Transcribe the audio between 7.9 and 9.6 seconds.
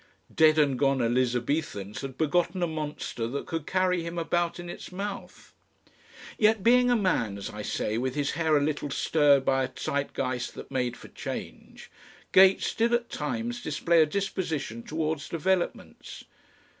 with his hair a little stirred